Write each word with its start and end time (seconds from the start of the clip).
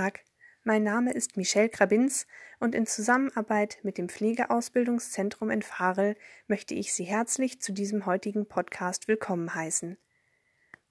Tag. 0.00 0.24
Mein 0.64 0.82
Name 0.82 1.12
ist 1.12 1.36
Michelle 1.36 1.68
Grabins 1.68 2.26
und 2.58 2.74
in 2.74 2.86
Zusammenarbeit 2.86 3.80
mit 3.82 3.98
dem 3.98 4.08
Pflegeausbildungszentrum 4.08 5.50
in 5.50 5.60
Farel 5.60 6.16
möchte 6.46 6.74
ich 6.74 6.94
Sie 6.94 7.04
herzlich 7.04 7.60
zu 7.60 7.74
diesem 7.74 8.06
heutigen 8.06 8.46
Podcast 8.46 9.08
willkommen 9.08 9.54
heißen. 9.54 9.98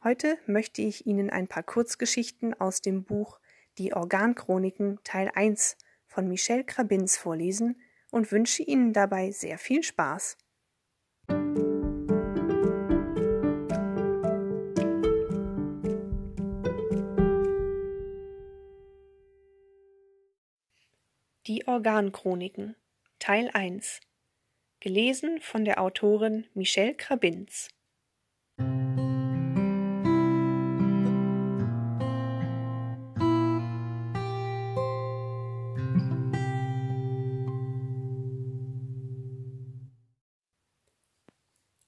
Heute 0.03 0.37
möchte 0.45 0.83
ich 0.83 1.07
Ihnen 1.07 1.31
ein 1.31 1.47
paar 1.47 1.63
Kurzgeschichten 1.63 2.53
aus 2.61 2.81
dem 2.81 3.03
Buch 3.03 3.39
Die 3.79 3.93
Organchroniken 3.93 4.99
Teil 5.03 5.31
1 5.33 5.77
von 6.05 6.27
Michelle 6.27 6.63
Grabins 6.63 7.17
vorlesen 7.17 7.81
und 8.11 8.31
wünsche 8.31 8.61
Ihnen 8.61 8.93
dabei 8.93 9.31
sehr 9.31 9.57
viel 9.57 9.81
Spaß. 9.81 10.37
Die 21.49 21.67
Organchroniken 21.67 22.75
Teil 23.17 23.49
1 23.51 24.01
Gelesen 24.81 25.41
von 25.41 25.65
der 25.65 25.81
Autorin 25.81 26.45
Michelle 26.53 26.93
Krabinz 26.93 27.69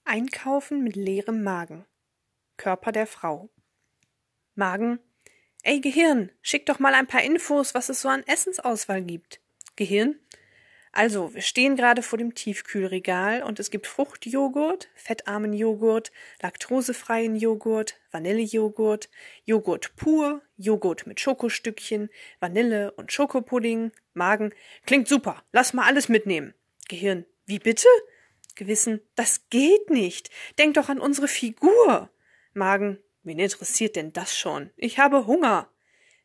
Einkaufen 0.03 0.83
mit 0.83 0.95
leerem 0.95 1.43
Magen. 1.43 1.85
Körper 2.57 2.91
der 2.91 3.05
Frau. 3.05 3.51
Magen. 4.55 4.97
Ey 5.61 5.79
Gehirn, 5.79 6.31
schick 6.41 6.65
doch 6.65 6.79
mal 6.79 6.95
ein 6.95 7.05
paar 7.05 7.21
Infos, 7.21 7.75
was 7.75 7.89
es 7.89 8.01
so 8.01 8.09
an 8.09 8.23
Essensauswahl 8.25 9.03
gibt. 9.03 9.39
Gehirn? 9.75 10.19
Also, 10.93 11.33
wir 11.33 11.41
stehen 11.41 11.77
gerade 11.77 12.01
vor 12.01 12.17
dem 12.17 12.35
Tiefkühlregal 12.35 13.43
und 13.43 13.59
es 13.59 13.71
gibt 13.71 13.87
Fruchtjoghurt, 13.87 14.89
fettarmen 14.93 15.53
Joghurt, 15.53 16.11
laktosefreien 16.41 17.37
Joghurt, 17.37 17.97
Vanillejoghurt, 18.11 19.09
Joghurt 19.45 19.95
pur, 19.95 20.41
Joghurt 20.57 21.07
mit 21.07 21.21
Schokostückchen, 21.21 22.09
Vanille 22.41 22.91
und 22.91 23.13
Schokopudding, 23.13 23.93
Magen. 24.13 24.53
Klingt 24.85 25.07
super, 25.07 25.41
lass 25.53 25.73
mal 25.73 25.85
alles 25.85 26.09
mitnehmen. 26.09 26.53
Gehirn, 26.89 27.25
wie 27.45 27.59
bitte? 27.59 27.87
Gewissen, 28.55 28.99
das 29.15 29.47
geht 29.49 29.89
nicht. 29.89 30.29
Denk 30.59 30.73
doch 30.73 30.89
an 30.89 30.99
unsere 30.99 31.29
Figur. 31.29 32.09
Magen, 32.53 32.97
wen 33.23 33.39
interessiert 33.39 33.95
denn 33.95 34.11
das 34.11 34.37
schon? 34.37 34.71
Ich 34.75 34.99
habe 34.99 35.25
Hunger. 35.25 35.69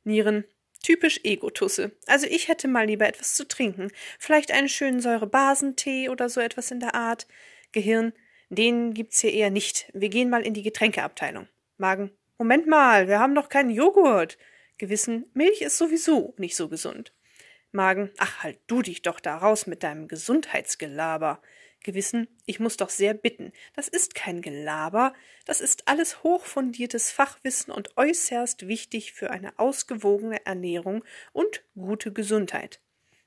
Nieren, 0.02 0.44
Typisch 0.82 1.20
Egotusse. 1.24 1.92
Also 2.06 2.26
ich 2.26 2.48
hätte 2.48 2.68
mal 2.68 2.86
lieber 2.86 3.06
etwas 3.06 3.34
zu 3.34 3.46
trinken. 3.46 3.90
Vielleicht 4.18 4.52
einen 4.52 4.68
schönen 4.68 5.00
Säurebasentee 5.00 6.08
oder 6.08 6.28
so 6.28 6.40
etwas 6.40 6.70
in 6.70 6.80
der 6.80 6.94
Art. 6.94 7.26
Gehirn, 7.72 8.12
den 8.48 8.94
gibt's 8.94 9.20
hier 9.20 9.32
eher 9.32 9.50
nicht. 9.50 9.90
Wir 9.92 10.08
gehen 10.08 10.30
mal 10.30 10.42
in 10.42 10.54
die 10.54 10.62
Getränkeabteilung. 10.62 11.48
Magen, 11.78 12.10
Moment 12.38 12.66
mal, 12.66 13.08
wir 13.08 13.18
haben 13.18 13.34
doch 13.34 13.48
keinen 13.48 13.70
Joghurt. 13.70 14.38
Gewissen, 14.78 15.30
Milch 15.32 15.62
ist 15.62 15.78
sowieso 15.78 16.34
nicht 16.38 16.54
so 16.54 16.68
gesund. 16.68 17.12
Magen, 17.72 18.10
ach, 18.18 18.42
halt 18.42 18.58
du 18.66 18.82
dich 18.82 19.02
doch 19.02 19.20
da 19.20 19.36
raus 19.36 19.66
mit 19.66 19.82
deinem 19.82 20.06
Gesundheitsgelaber. 20.06 21.40
Gewissen, 21.82 22.26
ich 22.46 22.58
muss 22.58 22.76
doch 22.76 22.90
sehr 22.90 23.14
bitten, 23.14 23.52
das 23.74 23.88
ist 23.88 24.14
kein 24.14 24.42
Gelaber, 24.42 25.12
das 25.44 25.60
ist 25.60 25.86
alles 25.86 26.22
hochfundiertes 26.22 27.12
Fachwissen 27.12 27.72
und 27.72 27.96
äußerst 27.96 28.66
wichtig 28.66 29.12
für 29.12 29.30
eine 29.30 29.58
ausgewogene 29.58 30.44
Ernährung 30.44 31.04
und 31.32 31.62
gute 31.74 32.12
Gesundheit. 32.12 32.80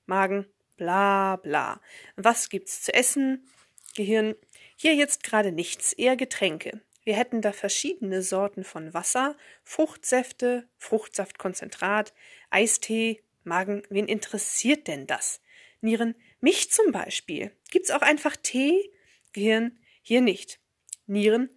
Magen, 0.06 0.46
bla 0.76 1.38
bla. 1.38 1.82
Was 2.16 2.50
gibt's 2.50 2.82
zu 2.82 2.94
essen? 2.94 3.48
Gehirn, 3.96 4.36
hier 4.76 4.96
jetzt 4.96 5.24
gerade 5.24 5.52
nichts, 5.52 5.94
eher 5.94 6.18
Getränke. 6.18 6.82
Wir 7.04 7.16
hätten 7.16 7.42
da 7.42 7.52
verschiedene 7.54 8.22
Sorten 8.22 8.64
von 8.64 8.94
Wasser, 8.94 9.36
Fruchtsäfte, 9.64 10.68
Fruchtsaftkonzentrat, 10.78 12.14
Eistee. 12.50 13.24
Magen, 13.44 13.84
wen 13.90 14.08
interessiert 14.08 14.88
denn 14.88 15.08
das? 15.08 15.42
Nieren, 15.82 16.14
mich 16.42 16.72
zum 16.72 16.92
Beispiel. 16.92 17.52
Gibt's 17.72 17.92
auch 17.92 18.02
einfach 18.02 18.36
Tee? 18.36 18.92
Gehirn, 19.34 19.78
hier 20.02 20.22
nicht. 20.22 20.60
Nieren, 21.06 21.50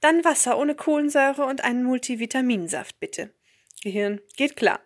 dann 0.00 0.24
Wasser 0.24 0.58
ohne 0.58 0.74
Kohlensäure 0.74 1.46
und 1.46 1.64
einen 1.64 1.84
Multivitaminsaft, 1.84 3.00
bitte. 3.00 3.32
Gehirn, 3.82 4.20
geht 4.36 4.56
klar. 4.56 4.80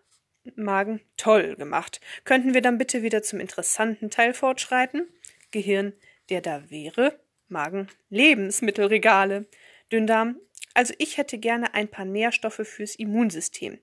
Magen, 0.56 1.00
toll 1.16 1.56
gemacht. 1.56 2.00
Könnten 2.25 2.54
wir 2.54 2.62
dann 2.62 2.78
bitte 2.78 3.03
wieder 3.03 3.22
zum 3.22 3.41
interessanten 3.41 4.10
Teil 4.10 4.32
fortschreiten? 4.32 5.08
Gehirn, 5.50 5.92
der 6.31 6.41
da 6.41 6.70
wäre? 6.70 7.19
Magen, 7.48 7.88
Lebensmittelregale. 8.10 9.47
Dünndarm, 9.91 10.41
also 10.75 10.94
ich 10.98 11.16
hätte 11.16 11.38
gerne 11.38 11.75
ein 11.75 11.88
paar 11.88 12.04
Nährstoffe 12.04 12.60
fürs 12.62 12.94
Immunsystem. 12.94 13.78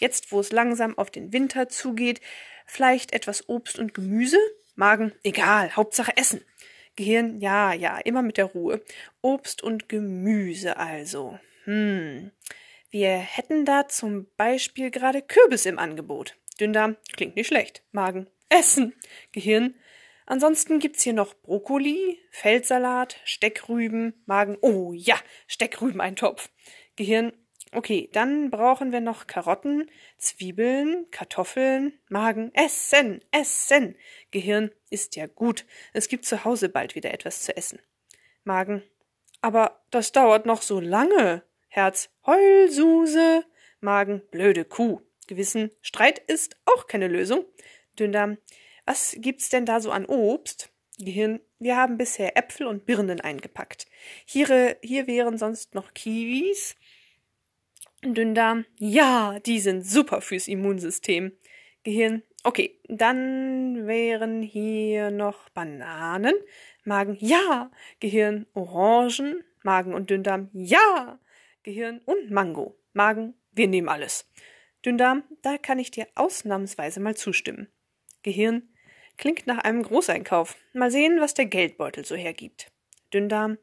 Jetzt, 0.00 0.32
wo 0.32 0.40
es 0.40 0.52
langsam 0.52 0.96
auf 0.96 1.10
den 1.10 1.32
Winter 1.32 1.68
zugeht, 1.68 2.20
vielleicht 2.64 3.12
etwas 3.12 3.48
Obst 3.48 3.78
und 3.78 3.92
Gemüse? 3.92 4.38
Magen, 4.78 5.12
egal, 5.24 5.74
Hauptsache 5.74 6.16
Essen. 6.16 6.44
Gehirn, 6.94 7.40
ja, 7.40 7.72
ja, 7.72 7.98
immer 7.98 8.22
mit 8.22 8.36
der 8.36 8.44
Ruhe. 8.44 8.80
Obst 9.22 9.60
und 9.60 9.88
Gemüse 9.88 10.76
also. 10.76 11.36
Hm. 11.64 12.30
Wir 12.88 13.16
hätten 13.16 13.64
da 13.64 13.88
zum 13.88 14.28
Beispiel 14.36 14.92
gerade 14.92 15.20
Kürbis 15.20 15.66
im 15.66 15.80
Angebot. 15.80 16.36
Dünndarm, 16.60 16.96
klingt 17.16 17.34
nicht 17.34 17.48
schlecht. 17.48 17.82
Magen, 17.90 18.28
Essen. 18.50 18.94
Gehirn, 19.32 19.74
ansonsten 20.26 20.78
gibt's 20.78 21.02
hier 21.02 21.12
noch 21.12 21.34
Brokkoli, 21.34 22.20
Feldsalat, 22.30 23.16
Steckrüben, 23.24 24.22
Magen, 24.26 24.58
oh 24.60 24.92
ja, 24.92 25.18
Steckrüben-Eintopf. 25.48 26.50
Gehirn, 26.94 27.32
Okay, 27.72 28.08
dann 28.12 28.50
brauchen 28.50 28.92
wir 28.92 29.00
noch 29.00 29.26
Karotten, 29.26 29.90
Zwiebeln, 30.16 31.06
Kartoffeln, 31.10 31.92
Magen, 32.08 32.50
Essen, 32.54 33.22
Essen. 33.30 33.94
Gehirn 34.30 34.70
ist 34.88 35.16
ja 35.16 35.26
gut. 35.26 35.66
Es 35.92 36.08
gibt 36.08 36.24
zu 36.24 36.44
Hause 36.44 36.70
bald 36.70 36.94
wieder 36.94 37.12
etwas 37.12 37.42
zu 37.42 37.54
essen. 37.56 37.80
Magen. 38.44 38.82
Aber 39.42 39.82
das 39.90 40.12
dauert 40.12 40.46
noch 40.46 40.62
so 40.62 40.80
lange. 40.80 41.42
Herz. 41.68 42.08
Heulsuse. 42.26 43.44
Magen. 43.80 44.22
Blöde 44.30 44.64
Kuh. 44.64 45.02
Gewissen. 45.26 45.70
Streit 45.82 46.18
ist 46.18 46.56
auch 46.64 46.86
keine 46.86 47.08
Lösung. 47.08 47.44
Dünndarm. 47.98 48.38
Was 48.86 49.14
gibt's 49.18 49.50
denn 49.50 49.66
da 49.66 49.80
so 49.80 49.90
an 49.90 50.06
Obst? 50.06 50.70
Gehirn. 50.98 51.40
Wir 51.58 51.76
haben 51.76 51.98
bisher 51.98 52.36
Äpfel 52.36 52.66
und 52.66 52.86
Birnen 52.86 53.20
eingepackt. 53.20 53.86
Hier, 54.24 54.76
hier 54.82 55.06
wären 55.06 55.38
sonst 55.38 55.74
noch 55.74 55.92
Kiwis, 55.92 56.76
Dünndarm, 58.04 58.64
ja, 58.78 59.40
die 59.40 59.58
sind 59.58 59.84
super 59.84 60.20
fürs 60.20 60.46
Immunsystem. 60.46 61.32
Gehirn, 61.82 62.22
okay, 62.44 62.80
dann 62.88 63.86
wären 63.86 64.40
hier 64.42 65.10
noch 65.10 65.48
Bananen. 65.48 66.34
Magen, 66.84 67.16
ja. 67.20 67.70
Gehirn, 67.98 68.46
Orangen. 68.54 69.42
Magen 69.64 69.94
und 69.94 70.10
Dünndarm, 70.10 70.48
ja. 70.52 71.18
Gehirn 71.64 72.00
und 72.04 72.30
Mango. 72.30 72.78
Magen, 72.92 73.34
wir 73.52 73.66
nehmen 73.66 73.88
alles. 73.88 74.30
Dünndarm, 74.84 75.24
da 75.42 75.58
kann 75.58 75.80
ich 75.80 75.90
dir 75.90 76.06
ausnahmsweise 76.14 77.00
mal 77.00 77.16
zustimmen. 77.16 77.68
Gehirn, 78.22 78.68
klingt 79.16 79.46
nach 79.48 79.58
einem 79.58 79.82
Großeinkauf. 79.82 80.56
Mal 80.72 80.92
sehen, 80.92 81.20
was 81.20 81.34
der 81.34 81.46
Geldbeutel 81.46 82.04
so 82.04 82.14
hergibt. 82.14 82.70
Dünndarm, 83.12 83.58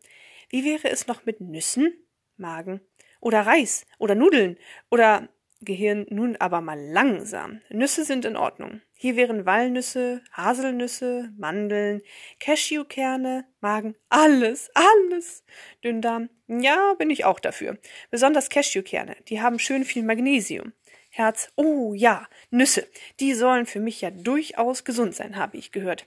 wie 0.50 0.66
wäre 0.66 0.90
es 0.90 1.08
noch 1.08 1.26
mit 1.26 1.40
Nüssen? 1.40 1.94
Magen, 2.38 2.82
oder 3.26 3.42
Reis 3.42 3.88
oder 3.98 4.14
Nudeln 4.14 4.56
oder 4.92 5.28
Gehirn 5.62 6.06
nun 6.10 6.36
aber 6.36 6.62
mal 6.62 6.80
langsam. 6.80 7.62
Nüsse 7.70 8.06
sind 8.06 8.24
in 8.24 8.38
Ordnung. 8.38 8.82
Hier 8.94 9.16
wären 9.16 9.48
Walnüsse, 9.48 10.22
Haselnüsse, 10.32 11.34
Mandeln, 11.36 12.04
Cashewkerne, 12.40 13.48
Magen, 13.62 13.96
alles, 14.10 14.70
alles. 14.76 15.44
Dünndarm, 15.84 16.30
ja, 16.48 16.94
bin 17.00 17.10
ich 17.10 17.26
auch 17.26 17.40
dafür. 17.40 17.80
Besonders 18.12 18.50
Cashewkerne, 18.50 19.16
die 19.28 19.42
haben 19.42 19.58
schön 19.58 19.86
viel 19.86 20.04
Magnesium. 20.04 20.74
Herz, 21.10 21.52
oh 21.56 21.96
ja, 21.96 22.28
Nüsse, 22.52 22.88
die 23.20 23.34
sollen 23.34 23.66
für 23.66 23.80
mich 23.80 24.02
ja 24.02 24.12
durchaus 24.12 24.84
gesund 24.84 25.16
sein, 25.16 25.36
habe 25.36 25.58
ich 25.58 25.72
gehört. 25.72 26.06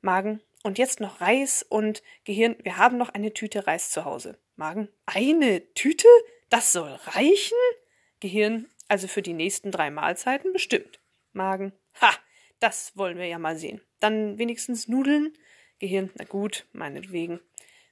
Magen, 0.00 0.40
und 0.64 0.78
jetzt 0.78 0.98
noch 0.98 1.20
Reis 1.20 1.62
und 1.62 2.02
Gehirn, 2.24 2.56
wir 2.64 2.76
haben 2.76 2.96
noch 2.96 3.10
eine 3.10 3.32
Tüte 3.32 3.68
Reis 3.68 3.90
zu 3.90 4.04
Hause. 4.04 4.36
Magen, 4.56 4.88
eine 5.04 5.72
Tüte? 5.74 6.08
Das 6.48 6.72
soll 6.72 6.98
reichen? 7.06 7.56
Gehirn, 8.20 8.66
also 8.88 9.08
für 9.08 9.22
die 9.22 9.34
nächsten 9.34 9.70
drei 9.70 9.90
Mahlzeiten 9.90 10.52
bestimmt. 10.52 11.00
Magen, 11.32 11.72
ha, 12.00 12.10
das 12.60 12.96
wollen 12.96 13.18
wir 13.18 13.26
ja 13.26 13.38
mal 13.38 13.56
sehen. 13.56 13.80
Dann 14.00 14.38
wenigstens 14.38 14.88
Nudeln? 14.88 15.32
Gehirn, 15.78 16.10
na 16.14 16.24
gut, 16.24 16.66
meinetwegen. 16.72 17.40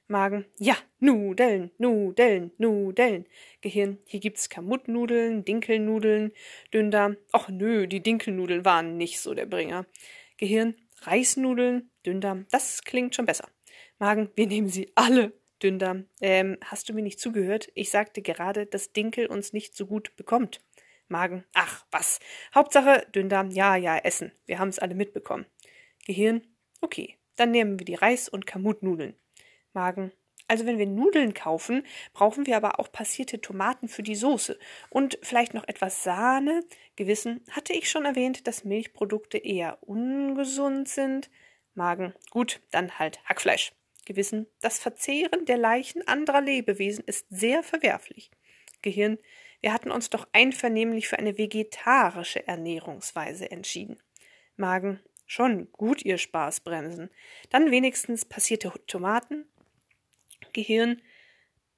Magen, 0.07 0.45
ja, 0.57 0.77
Nudeln, 0.99 1.71
Nudeln, 1.77 2.51
Nudeln. 2.57 3.25
Gehirn, 3.61 3.97
hier 4.05 4.19
gibt's 4.19 4.49
Kamutnudeln, 4.49 5.45
Dinkelnudeln, 5.45 6.31
Dünndarm, 6.73 7.17
ach 7.31 7.49
nö, 7.49 7.87
die 7.87 8.01
Dinkelnudeln 8.01 8.65
waren 8.65 8.97
nicht 8.97 9.19
so 9.19 9.33
der 9.33 9.47
Bringer. 9.47 9.85
Gehirn, 10.37 10.75
Reisnudeln, 11.01 11.89
Dünndarm, 12.05 12.45
das 12.51 12.83
klingt 12.83 13.15
schon 13.15 13.25
besser. 13.25 13.49
Magen, 13.97 14.29
wir 14.35 14.47
nehmen 14.47 14.69
sie 14.69 14.91
alle. 14.95 15.33
Dünndarm, 15.65 16.05
ähm, 16.21 16.59
hast 16.63 16.87
du 16.87 16.93
mir 16.93 17.01
nicht 17.01 17.19
zugehört? 17.19 17.71
Ich 17.73 17.89
sagte 17.89 18.21
gerade, 18.21 18.67
dass 18.67 18.93
Dinkel 18.93 19.25
uns 19.25 19.51
nicht 19.51 19.75
so 19.75 19.87
gut 19.87 20.15
bekommt. 20.15 20.63
Magen, 21.07 21.43
ach 21.55 21.87
was. 21.89 22.19
Hauptsache, 22.53 23.07
Dünndarm, 23.15 23.49
ja, 23.49 23.75
ja, 23.75 23.97
essen. 23.97 24.31
Wir 24.45 24.59
haben's 24.59 24.77
alle 24.77 24.93
mitbekommen. 24.93 25.47
Gehirn, 26.05 26.43
okay, 26.81 27.17
dann 27.35 27.49
nehmen 27.49 27.79
wir 27.79 27.85
die 27.85 27.95
Reis- 27.95 28.29
und 28.29 28.45
Kamutnudeln. 28.45 29.15
Magen, 29.73 30.11
also 30.47 30.67
wenn 30.67 30.77
wir 30.77 30.85
Nudeln 30.85 31.33
kaufen, 31.33 31.81
brauchen 32.13 32.45
wir 32.45 32.57
aber 32.57 32.79
auch 32.79 32.91
passierte 32.91 33.41
Tomaten 33.41 33.87
für 33.87 34.03
die 34.03 34.13
Soße 34.13 34.59
und 34.91 35.17
vielleicht 35.23 35.55
noch 35.55 35.67
etwas 35.67 36.03
Sahne. 36.03 36.63
Gewissen, 36.95 37.43
hatte 37.49 37.73
ich 37.73 37.89
schon 37.89 38.05
erwähnt, 38.05 38.45
dass 38.45 38.65
Milchprodukte 38.65 39.39
eher 39.39 39.79
ungesund 39.81 40.89
sind. 40.89 41.31
Magen, 41.73 42.13
gut, 42.29 42.61
dann 42.69 42.99
halt 42.99 43.19
Hackfleisch. 43.25 43.71
Gewissen, 44.05 44.47
das 44.61 44.79
Verzehren 44.79 45.45
der 45.45 45.57
Leichen 45.57 46.07
anderer 46.07 46.41
Lebewesen 46.41 47.03
ist 47.05 47.25
sehr 47.29 47.63
verwerflich. 47.63 48.31
Gehirn, 48.81 49.17
wir 49.61 49.73
hatten 49.73 49.91
uns 49.91 50.09
doch 50.09 50.27
einvernehmlich 50.31 51.07
für 51.07 51.17
eine 51.17 51.37
vegetarische 51.37 52.47
Ernährungsweise 52.47 53.49
entschieden. 53.49 53.99
Magen, 54.57 54.99
schon 55.25 55.71
gut, 55.71 56.05
ihr 56.05 56.17
Spaßbremsen. 56.17 57.09
Dann 57.49 57.71
wenigstens 57.71 58.25
passierte 58.25 58.71
Tomaten. 58.87 59.45
Gehirn, 60.53 61.01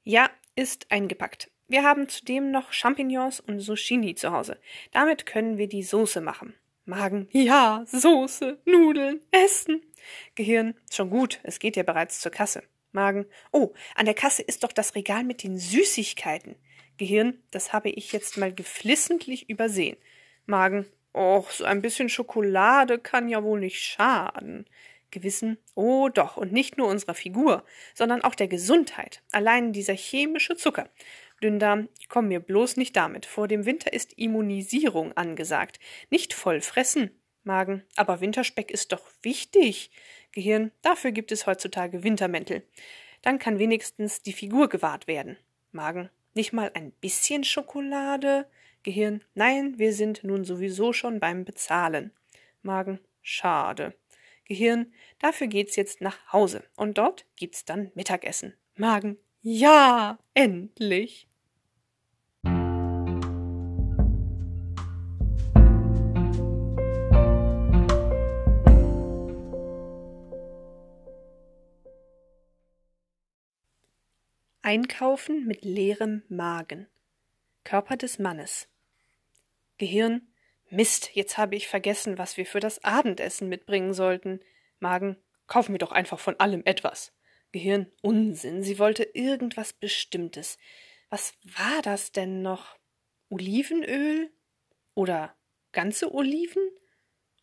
ja, 0.04 0.30
ist 0.56 0.92
eingepackt. 0.92 1.50
Wir 1.68 1.84
haben 1.84 2.08
zudem 2.08 2.52
noch 2.52 2.72
Champignons 2.72 3.40
und 3.40 3.60
Zucchini 3.60 4.16
zu 4.16 4.32
Hause. 4.32 4.60
Damit 4.92 5.26
können 5.26 5.58
wir 5.58 5.68
die 5.68 5.84
Soße 5.84 6.22
machen. 6.22 6.54
Magen, 6.86 7.28
ja, 7.32 7.84
Soße, 7.86 8.60
Nudeln, 8.66 9.20
Essen. 9.32 9.82
Gehirn, 10.36 10.76
schon 10.92 11.10
gut, 11.10 11.40
es 11.44 11.60
geht 11.60 11.76
ja 11.76 11.84
bereits 11.84 12.20
zur 12.20 12.32
Kasse. 12.32 12.64
Magen, 12.92 13.26
oh, 13.52 13.74
an 13.96 14.06
der 14.06 14.16
Kasse 14.16 14.42
ist 14.42 14.64
doch 14.64 14.72
das 14.72 14.96
Regal 14.96 15.24
mit 15.24 15.44
den 15.44 15.58
Süßigkeiten. 15.58 16.56
Gehirn, 16.98 17.44
das 17.52 17.74
habe 17.74 17.90
ich 17.90 18.12
jetzt 18.12 18.38
mal 18.38 18.54
geflissentlich 18.54 19.50
übersehen. 19.50 19.98
Magen, 20.46 20.88
och, 21.14 21.52
so 21.52 21.64
ein 21.66 21.82
bisschen 21.82 22.10
Schokolade 22.10 22.98
kann 22.98 23.30
ja 23.30 23.44
wohl 23.44 23.60
nicht 23.60 23.80
schaden. 23.80 24.66
Gewissen, 25.12 25.58
oh 25.76 26.10
doch, 26.10 26.38
und 26.38 26.52
nicht 26.52 26.78
nur 26.78 26.88
unserer 26.88 27.14
Figur, 27.14 27.64
sondern 27.94 28.24
auch 28.24 28.36
der 28.36 28.48
Gesundheit. 28.48 29.22
Allein 29.32 29.72
dieser 29.74 29.94
chemische 29.94 30.58
Zucker. 30.58 30.90
Dünndarm, 31.42 31.88
komm 32.10 32.28
mir 32.30 32.40
bloß 32.40 32.78
nicht 32.78 32.96
damit. 32.96 33.26
Vor 33.26 33.48
dem 33.48 33.66
Winter 33.66 33.94
ist 33.94 34.14
Immunisierung 34.14 35.16
angesagt. 35.16 35.80
Nicht 36.10 36.34
voll 36.34 36.62
fressen. 36.62 37.12
Magen, 37.48 37.84
aber 37.96 38.22
Winterspeck 38.22 38.70
ist 38.70 38.92
doch 38.92 39.02
wichtig. 39.24 39.90
Gehirn, 40.32 40.72
dafür 40.84 41.12
gibt 41.12 41.32
es 41.32 41.48
heutzutage 41.48 42.04
Wintermäntel. 42.04 42.62
Dann 43.24 43.40
kann 43.40 43.58
wenigstens 43.58 44.22
die 44.22 44.34
Figur 44.34 44.70
gewahrt 44.70 45.08
werden. 45.08 45.38
Magen, 45.72 46.12
nicht 46.36 46.54
mal 46.54 46.70
ein 46.76 46.92
bisschen 46.92 47.44
Schokolade? 47.44 48.46
Gehirn, 48.84 49.24
nein, 49.34 49.80
wir 49.80 49.94
sind 49.94 50.24
nun 50.24 50.46
sowieso 50.46 50.94
schon 50.94 51.20
beim 51.20 51.44
Bezahlen. 51.44 52.12
Magen, 52.62 53.00
schade. 53.24 53.96
Gehirn, 54.46 54.94
dafür 55.20 55.48
geht's 55.48 55.76
jetzt 55.76 56.00
nach 56.02 56.32
Hause 56.32 56.64
und 56.76 56.98
dort 56.98 57.26
gibt's 57.36 57.66
dann 57.66 57.92
Mittagessen. 57.96 58.54
Magen, 58.76 59.18
ja, 59.42 60.20
endlich. 60.34 61.27
Einkaufen 74.68 75.46
mit 75.46 75.64
leerem 75.64 76.24
Magen. 76.28 76.90
Körper 77.64 77.96
des 77.96 78.20
Mannes. 78.20 78.68
Gehirn. 79.78 80.28
Mist, 80.70 81.12
jetzt 81.16 81.38
habe 81.38 81.56
ich 81.56 81.70
vergessen, 81.70 82.18
was 82.18 82.36
wir 82.36 82.46
für 82.46 82.60
das 82.60 82.84
Abendessen 82.84 83.48
mitbringen 83.48 83.94
sollten. 83.94 84.42
Magen. 84.82 85.16
Kauf 85.48 85.70
mir 85.70 85.78
doch 85.78 85.94
einfach 85.94 86.20
von 86.20 86.38
allem 86.42 86.64
etwas. 86.66 87.14
Gehirn. 87.54 87.90
Unsinn, 88.02 88.62
sie 88.62 88.78
wollte 88.78 89.04
irgendwas 89.04 89.72
Bestimmtes. 89.72 90.58
Was 91.10 91.34
war 91.46 91.82
das 91.82 92.12
denn 92.12 92.42
noch? 92.42 92.78
Olivenöl? 93.30 94.34
Oder 94.96 95.34
ganze 95.72 96.14
Oliven? 96.14 96.72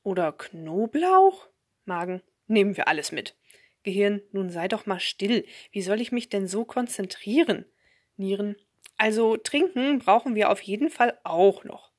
Oder 0.02 0.30
Knoblauch? 0.30 1.48
Magen. 1.86 2.20
Nehmen 2.48 2.76
wir 2.76 2.86
alles 2.86 3.12
mit. 3.12 3.34
Gehirn, 3.84 4.22
nun 4.32 4.50
sei 4.50 4.66
doch 4.66 4.86
mal 4.86 4.98
still. 4.98 5.46
Wie 5.70 5.82
soll 5.82 6.00
ich 6.00 6.10
mich 6.10 6.28
denn 6.28 6.48
so 6.48 6.64
konzentrieren? 6.64 7.64
Nieren, 8.16 8.56
also 8.96 9.36
trinken 9.36 9.98
brauchen 9.98 10.34
wir 10.34 10.50
auf 10.50 10.60
jeden 10.62 10.90
Fall 10.90 11.18
auch 11.22 11.64
noch. 11.64 11.90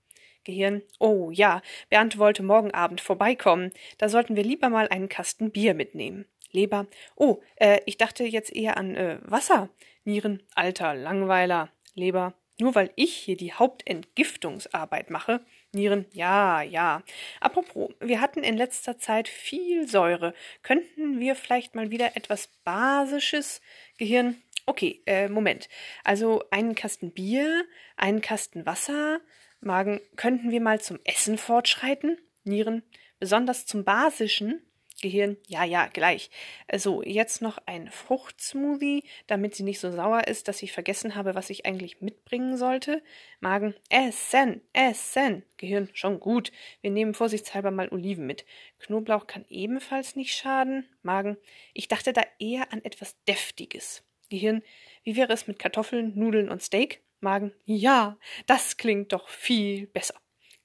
Gehirn, 0.43 0.83
oh 0.99 1.31
ja, 1.31 1.61
Bernd 1.89 2.17
wollte 2.17 2.43
morgen 2.43 2.71
Abend 2.71 3.01
vorbeikommen. 3.01 3.71
Da 3.97 4.09
sollten 4.09 4.35
wir 4.35 4.43
lieber 4.43 4.69
mal 4.69 4.87
einen 4.87 5.09
Kasten 5.09 5.51
Bier 5.51 5.73
mitnehmen. 5.73 6.25
Leber, 6.51 6.87
oh, 7.15 7.41
äh, 7.55 7.79
ich 7.85 7.97
dachte 7.97 8.23
jetzt 8.23 8.55
eher 8.55 8.77
an 8.77 8.95
äh, 8.95 9.19
Wasser. 9.23 9.69
Nieren, 10.03 10.43
alter 10.53 10.93
Langweiler. 10.93 11.69
Leber, 11.95 12.33
nur 12.59 12.75
weil 12.75 12.91
ich 12.95 13.15
hier 13.15 13.37
die 13.37 13.53
Hauptentgiftungsarbeit 13.53 15.09
mache, 15.09 15.41
Nieren, 15.75 16.05
ja, 16.13 16.61
ja. 16.61 17.03
Apropos, 17.41 17.91
wir 17.99 18.21
hatten 18.21 18.43
in 18.43 18.57
letzter 18.57 18.97
Zeit 18.97 19.27
viel 19.27 19.87
Säure. 19.87 20.33
Könnten 20.63 21.19
wir 21.19 21.35
vielleicht 21.35 21.75
mal 21.75 21.91
wieder 21.91 22.15
etwas 22.15 22.47
Basisches? 22.63 23.61
Gehirn, 23.97 24.41
okay, 24.65 25.01
äh, 25.05 25.27
Moment. 25.27 25.67
Also 26.03 26.43
einen 26.49 26.75
Kasten 26.75 27.11
Bier, 27.11 27.65
einen 27.97 28.21
Kasten 28.21 28.65
Wasser. 28.65 29.19
Magen, 29.59 29.99
könnten 30.15 30.51
wir 30.51 30.61
mal 30.61 30.79
zum 30.79 30.99
Essen 31.03 31.37
fortschreiten? 31.37 32.17
Nieren, 32.43 32.83
besonders 33.19 33.65
zum 33.65 33.83
Basischen? 33.83 34.61
Gehirn, 35.01 35.35
ja, 35.47 35.65
ja, 35.65 35.87
gleich. 35.87 36.29
Also 36.67 37.03
jetzt 37.03 37.41
noch 37.41 37.57
ein 37.65 37.89
Fruchtsmoothie, 37.89 39.03
damit 39.27 39.53
sie 39.53 39.63
nicht 39.63 39.81
so 39.81 39.91
sauer 39.91 40.27
ist, 40.27 40.47
dass 40.47 40.63
ich 40.63 40.71
vergessen 40.71 41.15
habe, 41.15 41.35
was 41.35 41.49
ich 41.49 41.65
eigentlich 41.65 41.99
mitbringen 41.99 42.57
sollte. 42.57 43.03
Magen, 43.41 43.75
essen, 43.89 44.61
essen. 44.71 45.43
Gehirn, 45.57 45.89
schon 45.93 46.21
gut. 46.21 46.53
Wir 46.79 46.91
nehmen 46.91 47.13
vorsichtshalber 47.13 47.71
mal 47.71 47.89
Oliven 47.89 48.25
mit. 48.25 48.45
Knoblauch 48.79 49.27
kann 49.27 49.43
ebenfalls 49.49 50.15
nicht 50.15 50.33
schaden. 50.33 50.87
Magen, 51.01 51.35
ich 51.73 51.89
dachte 51.89 52.13
da 52.13 52.21
eher 52.39 52.71
an 52.71 52.83
etwas 52.85 53.21
Deftiges. 53.25 54.01
Gehirn, 54.29 54.63
wie 55.03 55.17
wäre 55.17 55.33
es 55.33 55.45
mit 55.45 55.59
Kartoffeln, 55.59 56.13
Nudeln 56.15 56.49
und 56.49 56.63
Steak? 56.63 57.01
Magen, 57.19 57.51
ja, 57.65 58.17
das 58.45 58.77
klingt 58.77 59.11
doch 59.11 59.27
viel 59.27 59.87
besser. 59.87 60.15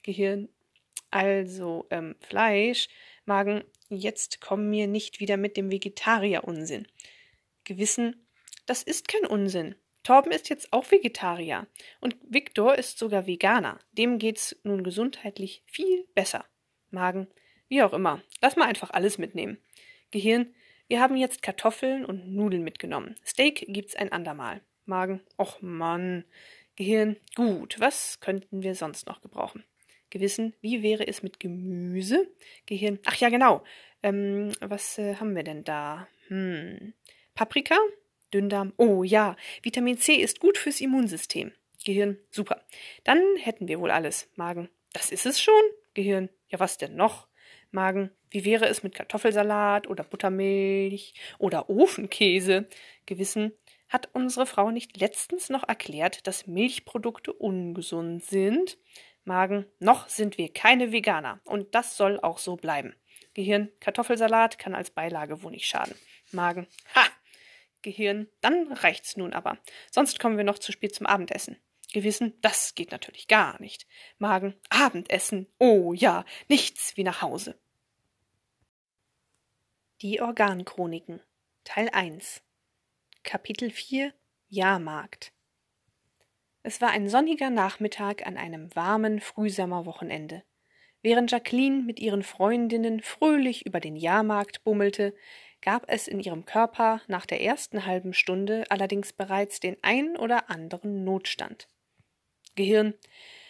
Gehirn, 0.03 0.47
also 1.09 1.85
ähm, 1.89 2.15
Fleisch. 2.21 2.87
Magen, 3.25 3.63
Jetzt 3.93 4.39
komm 4.39 4.69
mir 4.69 4.87
nicht 4.87 5.19
wieder 5.19 5.35
mit 5.35 5.57
dem 5.57 5.69
Vegetarier-Unsinn. 5.69 6.87
Gewissen, 7.65 8.25
das 8.65 8.83
ist 8.83 9.09
kein 9.09 9.25
Unsinn. 9.25 9.75
Torben 10.03 10.31
ist 10.31 10.49
jetzt 10.49 10.71
auch 10.71 10.89
Vegetarier. 10.89 11.67
Und 11.99 12.15
Viktor 12.21 12.75
ist 12.75 12.97
sogar 12.97 13.27
Veganer. 13.27 13.79
Dem 13.91 14.17
geht's 14.17 14.55
nun 14.63 14.85
gesundheitlich 14.85 15.61
viel 15.65 16.05
besser. 16.15 16.45
Magen, 16.89 17.27
wie 17.67 17.83
auch 17.83 17.91
immer. 17.91 18.21
Lass 18.41 18.55
mal 18.55 18.67
einfach 18.67 18.91
alles 18.91 19.17
mitnehmen. 19.17 19.57
Gehirn, 20.11 20.55
wir 20.87 21.01
haben 21.01 21.17
jetzt 21.17 21.43
Kartoffeln 21.43 22.05
und 22.05 22.33
Nudeln 22.33 22.63
mitgenommen. 22.63 23.15
Steak 23.25 23.65
gibt's 23.67 23.95
ein 23.95 24.11
andermal. 24.11 24.61
Magen, 24.85 25.21
och 25.37 25.61
Mann. 25.61 26.23
Gehirn, 26.77 27.17
gut, 27.35 27.79
was 27.79 28.21
könnten 28.21 28.63
wir 28.63 28.73
sonst 28.73 29.05
noch 29.05 29.21
gebrauchen? 29.21 29.65
Gewissen, 30.11 30.53
wie 30.61 30.83
wäre 30.83 31.07
es 31.07 31.23
mit 31.23 31.39
Gemüse? 31.39 32.29
Gehirn, 32.67 32.99
ach 33.05 33.15
ja, 33.15 33.29
genau. 33.29 33.63
Ähm, 34.03 34.51
was 34.59 34.99
äh, 34.99 35.15
haben 35.15 35.35
wir 35.35 35.43
denn 35.43 35.63
da? 35.63 36.07
Hm. 36.27 36.93
Paprika? 37.33 37.75
Dünndarm? 38.33 38.73
Oh 38.77 39.03
ja, 39.03 39.35
Vitamin 39.63 39.97
C 39.97 40.13
ist 40.13 40.39
gut 40.39 40.57
fürs 40.57 40.81
Immunsystem. 40.81 41.51
Gehirn, 41.83 42.17
super. 42.29 42.63
Dann 43.03 43.21
hätten 43.37 43.67
wir 43.67 43.79
wohl 43.79 43.91
alles. 43.91 44.29
Magen, 44.35 44.69
das 44.93 45.11
ist 45.11 45.25
es 45.25 45.41
schon? 45.41 45.61
Gehirn, 45.93 46.29
ja, 46.49 46.59
was 46.59 46.77
denn 46.77 46.95
noch? 46.95 47.27
Magen, 47.71 48.11
wie 48.29 48.45
wäre 48.45 48.67
es 48.67 48.83
mit 48.83 48.95
Kartoffelsalat 48.95 49.87
oder 49.87 50.03
Buttermilch 50.03 51.13
oder 51.39 51.69
Ofenkäse? 51.69 52.67
Gewissen, 53.05 53.53
hat 53.91 54.09
unsere 54.13 54.45
Frau 54.45 54.71
nicht 54.71 54.97
letztens 54.97 55.49
noch 55.49 55.67
erklärt, 55.67 56.25
dass 56.27 56.47
Milchprodukte 56.47 57.33
ungesund 57.33 58.23
sind? 58.23 58.77
Magen, 59.23 59.65
noch 59.79 60.09
sind 60.09 60.37
wir 60.37 60.51
keine 60.51 60.91
Veganer 60.91 61.41
und 61.43 61.75
das 61.75 61.95
soll 61.97 62.19
auch 62.19 62.37
so 62.37 62.55
bleiben. 62.55 62.95
Gehirn, 63.33 63.71
Kartoffelsalat 63.79 64.57
kann 64.59 64.75
als 64.75 64.91
Beilage 64.91 65.41
wohl 65.43 65.51
nicht 65.51 65.67
schaden. 65.67 65.95
Magen, 66.31 66.67
ha! 66.95 67.05
Gehirn, 67.81 68.27
dann 68.41 68.71
reicht's 68.71 69.17
nun 69.17 69.33
aber. 69.33 69.57
Sonst 69.89 70.19
kommen 70.19 70.37
wir 70.37 70.43
noch 70.43 70.59
zu 70.59 70.71
spät 70.71 70.93
zum 70.93 71.07
Abendessen. 71.07 71.57
Gewissen, 71.93 72.39
das 72.41 72.75
geht 72.75 72.91
natürlich 72.91 73.27
gar 73.27 73.59
nicht. 73.59 73.87
Magen, 74.17 74.55
Abendessen, 74.69 75.47
oh 75.57 75.93
ja, 75.93 76.25
nichts 76.47 76.95
wie 76.95 77.03
nach 77.03 77.21
Hause. 77.21 77.59
Die 80.01 80.21
Organchroniken 80.21 81.21
Teil 81.63 81.89
1 81.89 82.41
Kapitel 83.23 83.69
4 83.69 84.13
Jahrmarkt 84.47 85.31
Es 86.63 86.79
war 86.79 86.89
ein 86.89 87.09
sonniger 87.09 87.49
Nachmittag 87.49 88.25
an 88.27 88.37
einem 88.37 88.75
warmen 88.75 89.19
Frühsommerwochenende. 89.19 90.43
Während 91.01 91.31
Jacqueline 91.31 91.81
mit 91.81 91.99
ihren 91.99 92.21
Freundinnen 92.21 93.01
fröhlich 93.01 93.65
über 93.65 93.79
den 93.79 93.95
Jahrmarkt 93.95 94.63
bummelte, 94.63 95.15
gab 95.61 95.85
es 95.87 96.07
in 96.07 96.19
ihrem 96.19 96.45
Körper 96.45 97.01
nach 97.07 97.25
der 97.25 97.41
ersten 97.41 97.85
halben 97.85 98.13
Stunde 98.13 98.65
allerdings 98.69 99.13
bereits 99.13 99.59
den 99.59 99.77
ein 99.81 100.15
oder 100.15 100.49
anderen 100.51 101.03
Notstand. 101.03 101.67
Gehirn. 102.55 102.93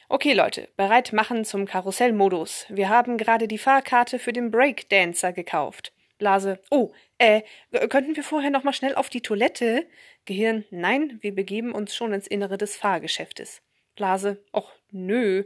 Okay, 0.08 0.34
Leute, 0.34 0.70
bereit 0.78 1.12
machen 1.12 1.44
zum 1.44 1.66
Karussellmodus. 1.66 2.66
Wir 2.70 2.90
haben 2.90 3.18
gerade 3.18 3.48
die 3.48 3.58
Fahrkarte 3.58 4.20
für 4.20 4.34
den 4.34 4.52
Breakdancer 4.52 5.34
gekauft. 5.34 5.94
Blase. 6.22 6.60
Oh, 6.70 6.92
äh, 7.18 7.42
könnten 7.90 8.16
wir 8.16 8.22
vorher 8.22 8.52
noch 8.52 8.64
mal 8.64 8.74
schnell 8.74 8.94
auf 8.94 9.10
die 9.10 9.22
Toilette? 9.22 9.88
Gehirn. 10.26 10.66
Nein, 10.70 11.18
wir 11.22 11.34
begeben 11.34 11.72
uns 11.72 11.96
schon 11.96 12.14
ins 12.14 12.28
Innere 12.28 12.60
des 12.60 12.76
Fahrgeschäftes. 12.76 13.64
Blase. 13.96 14.46
Och, 14.54 14.72
nö. 14.92 15.46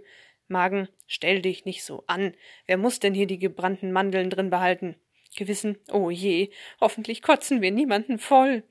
Magen. 0.50 0.89
Stell 1.08 1.41
dich 1.41 1.63
nicht 1.63 1.86
so 1.86 2.03
an. 2.08 2.34
Wer 2.65 2.75
muss 2.75 3.00
denn 3.00 3.13
hier 3.13 3.25
die 3.25 3.39
gebrannten 3.39 3.94
Mandeln 3.94 4.29
drin 4.29 4.50
behalten? 4.50 4.98
Gewissen. 5.38 5.77
Oh 5.94 6.10
je. 6.10 6.50
Hoffentlich 6.82 7.22
kotzen 7.22 7.62
wir 7.62 7.72
niemanden 7.72 8.20
voll. 8.20 8.63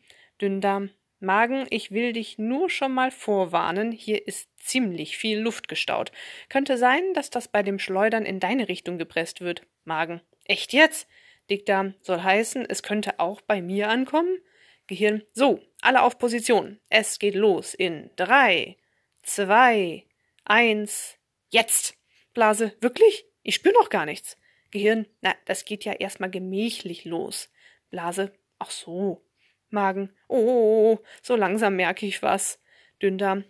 Dünndarm. 0.43 0.91
Magen, 1.21 1.67
ich 1.71 1.91
will 1.91 2.13
dich 2.13 2.37
nur 2.37 2.69
schon 2.69 2.93
mal 2.93 3.13
vorwarnen, 3.13 3.93
hier 3.93 4.29
ist 4.29 4.51
ziemlich 4.59 5.17
viel 5.17 5.39
Luft 5.39 5.69
gestaut. 5.69 6.13
Könnte 6.51 6.77
sein, 6.77 7.15
dass 7.15 7.31
das 7.31 7.49
bei 7.49 7.63
dem 7.63 7.79
Schleudern 7.79 8.27
in 8.27 8.41
deine 8.41 8.69
Richtung 8.69 8.99
gepresst 8.99 9.41
wird. 9.41 9.63
Magen. 9.85 10.21
Echt 10.45 10.75
jetzt? 10.75 11.09
Dickdarm 11.51 11.95
soll 12.01 12.23
heißen, 12.23 12.67
es 12.69 12.83
könnte 12.83 13.21
auch 13.21 13.41
bei 13.41 13.61
mir 13.61 13.89
ankommen? 13.89 14.39
Gehirn. 14.87 15.23
So, 15.33 15.61
alle 15.81 16.03
auf 16.03 16.19
Position. 16.19 16.81
Es 16.89 17.19
geht 17.19 17.35
los 17.35 17.75
in 17.75 18.11
drei, 18.17 18.77
zwei, 19.23 20.05
eins, 20.45 21.19
jetzt. 21.51 21.97
Blase. 22.35 22.77
Wirklich? 22.81 23.27
Ich 23.43 23.55
spür 23.55 23.73
noch 23.73 23.89
gar 23.89 24.07
nichts. 24.07 24.37
Gehirn. 24.71 25.07
Na, 25.21 25.35
das 25.45 25.65
geht 25.65 25.85
ja 25.85 25.93
erstmal 25.93 26.31
gemächlich 26.31 27.05
los. 27.05 27.51
Blase. 27.91 28.33
Ach 28.59 28.71
so. 28.71 29.25
Magen. 29.71 30.15
Oh, 30.29 30.99
so 31.23 31.37
langsam 31.37 31.77
merke 31.77 32.07
ich 32.07 32.23
was. 32.23 32.61
Dünndarm. 33.03 33.45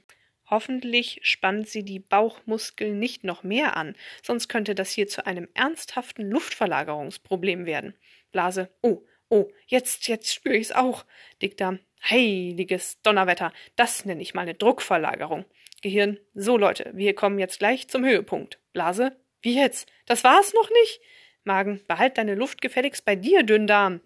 Hoffentlich 0.50 1.20
spannt 1.22 1.68
sie 1.68 1.84
die 1.84 2.00
Bauchmuskeln 2.00 2.98
nicht 2.98 3.24
noch 3.24 3.42
mehr 3.42 3.76
an, 3.76 3.96
sonst 4.22 4.48
könnte 4.48 4.74
das 4.74 4.90
hier 4.90 5.08
zu 5.08 5.26
einem 5.26 5.48
ernsthaften 5.54 6.30
Luftverlagerungsproblem 6.30 7.66
werden. 7.66 7.94
Blase. 8.30 8.68
Oh, 8.82 9.02
oh, 9.28 9.50
jetzt, 9.66 10.06
jetzt 10.08 10.34
spüre 10.34 10.56
ich's 10.56 10.72
auch. 10.72 11.04
Dickdarm. 11.40 11.80
Heiliges 12.08 13.00
Donnerwetter, 13.00 13.50
das 13.76 14.04
nenne 14.04 14.20
ich 14.20 14.34
mal 14.34 14.42
eine 14.42 14.54
Druckverlagerung. 14.54 15.46
Gehirn. 15.80 16.18
So, 16.34 16.58
Leute, 16.58 16.90
wir 16.94 17.14
kommen 17.14 17.38
jetzt 17.38 17.58
gleich 17.58 17.88
zum 17.88 18.04
Höhepunkt. 18.04 18.58
Blase. 18.72 19.16
Wie 19.40 19.54
jetzt? 19.54 19.90
Das 20.06 20.24
war's 20.24 20.52
noch 20.52 20.68
nicht? 20.70 21.00
Magen. 21.44 21.82
Behalt 21.86 22.18
deine 22.18 22.34
Luft 22.34 22.60
gefälligst 22.60 23.04
bei 23.04 23.16
dir, 23.16 23.42
Dünndarm. 23.42 24.00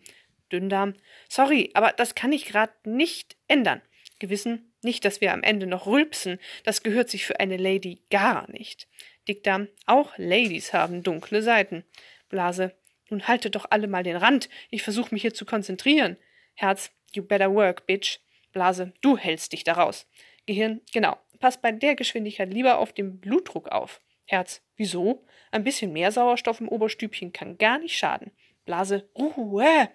Dünndarm. 0.52 0.95
Sorry, 1.28 1.71
aber 1.75 1.92
das 1.92 2.14
kann 2.14 2.33
ich 2.33 2.47
grad 2.47 2.87
nicht 2.87 3.37
ändern. 3.49 3.83
Gewissen, 4.18 4.68
nicht, 4.83 5.05
dass 5.05 5.21
wir 5.21 5.33
am 5.33 5.43
Ende 5.43 5.67
noch 5.67 5.87
rülpsen, 5.87 6.39
das 6.65 6.83
gehört 6.83 7.09
sich 7.09 7.27
für 7.27 7.41
eine 7.41 7.57
Lady 7.57 8.03
gar 8.11 8.51
nicht. 8.51 8.89
Dickdarm, 9.27 9.69
auch 9.87 10.13
Ladies 10.17 10.73
haben 10.73 11.03
dunkle 11.03 11.43
Seiten. 11.43 11.85
Blase, 12.29 12.75
nun 13.11 13.27
haltet 13.27 13.55
doch 13.55 13.67
alle 13.71 13.89
mal 13.89 14.03
den 14.03 14.17
Rand, 14.17 14.49
ich 14.71 14.83
versuche 14.83 15.15
mich 15.15 15.23
hier 15.23 15.35
zu 15.35 15.45
konzentrieren. 15.45 16.17
Herz, 16.55 16.91
you 17.13 17.23
better 17.23 17.53
work, 17.53 17.87
bitch. 17.87 18.19
Blase, 18.53 18.93
du 19.01 19.17
hältst 19.17 19.53
dich 19.53 19.65
daraus. 19.65 20.07
Gehirn, 20.47 20.81
genau, 20.93 21.19
pass 21.41 21.61
bei 21.61 21.73
der 21.73 21.95
Geschwindigkeit 21.95 22.53
lieber 22.53 22.79
auf 22.79 22.93
den 22.93 23.21
Blutdruck 23.21 23.69
auf. 23.69 24.01
Herz, 24.27 24.63
wieso? 24.77 25.25
Ein 25.51 25.65
bisschen 25.65 25.93
mehr 25.93 26.13
Sauerstoff 26.13 26.61
im 26.61 26.69
Oberstübchen 26.69 27.33
kann 27.33 27.59
gar 27.59 27.79
nicht 27.79 27.97
schaden. 27.97 28.33
Blase, 28.65 29.09
Ruhe. 29.17 29.89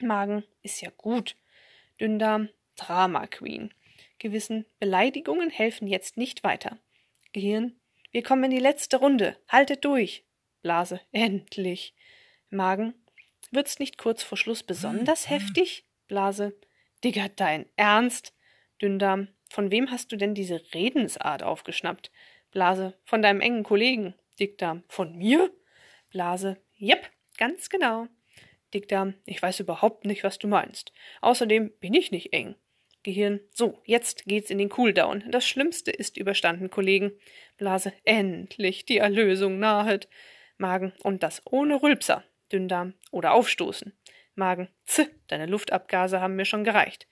Magen 0.00 0.44
ist 0.62 0.80
ja 0.80 0.90
gut. 0.96 1.36
Dünndarm, 2.00 2.48
Drama 2.76 3.26
Queen. 3.26 3.72
Gewissen 4.24 4.64
Beleidigungen 4.80 5.50
helfen 5.50 5.86
jetzt 5.86 6.16
nicht 6.16 6.44
weiter. 6.44 6.78
Gehirn, 7.34 7.78
wir 8.10 8.22
kommen 8.22 8.44
in 8.44 8.52
die 8.52 8.58
letzte 8.58 8.96
Runde. 8.96 9.36
Haltet 9.48 9.84
durch. 9.84 10.24
Blase, 10.62 11.02
endlich. 11.12 11.94
Magen, 12.48 12.94
wird's 13.50 13.78
nicht 13.78 13.98
kurz 13.98 14.22
vor 14.22 14.38
Schluss 14.38 14.62
besonders 14.62 15.28
heftig? 15.28 15.84
Blase, 16.06 16.58
Digga, 17.04 17.28
dein 17.36 17.66
Ernst? 17.76 18.34
Dünndarm, 18.80 19.28
von 19.50 19.70
wem 19.70 19.90
hast 19.90 20.10
du 20.10 20.16
denn 20.16 20.34
diese 20.34 20.62
Redensart 20.72 21.42
aufgeschnappt? 21.42 22.10
Blase, 22.50 22.98
von 23.04 23.20
deinem 23.20 23.42
engen 23.42 23.62
Kollegen. 23.62 24.14
Dickdarm, 24.40 24.84
von 24.88 25.14
mir? 25.18 25.52
Blase, 26.08 26.56
jep, 26.72 27.10
ganz 27.36 27.68
genau. 27.68 28.06
Dickdarm, 28.72 29.16
ich 29.26 29.42
weiß 29.42 29.60
überhaupt 29.60 30.06
nicht, 30.06 30.24
was 30.24 30.38
du 30.38 30.48
meinst. 30.48 30.94
Außerdem 31.20 31.76
bin 31.78 31.92
ich 31.92 32.10
nicht 32.10 32.32
eng. 32.32 32.56
Gehirn, 33.04 33.40
so, 33.52 33.80
jetzt 33.84 34.24
geht's 34.24 34.50
in 34.50 34.58
den 34.58 34.70
Cooldown. 34.70 35.24
Das 35.30 35.46
Schlimmste 35.46 35.90
ist 35.90 36.16
überstanden, 36.16 36.70
Kollegen. 36.70 37.12
Blase, 37.58 37.92
endlich, 38.04 38.86
die 38.86 38.96
Erlösung 38.96 39.58
nahet. 39.58 40.08
Magen, 40.56 40.94
und 41.02 41.22
das 41.22 41.42
ohne 41.44 41.82
Rülpser. 41.82 42.24
Dünndarm, 42.50 42.94
oder 43.10 43.34
Aufstoßen. 43.34 43.92
Magen, 44.34 44.68
z, 44.84 45.10
deine 45.28 45.46
Luftabgase 45.46 46.20
haben 46.20 46.34
mir 46.34 46.46
schon 46.46 46.64
gereicht. 46.64 47.06